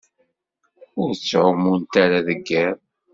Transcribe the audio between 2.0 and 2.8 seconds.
ara deg yiḍ.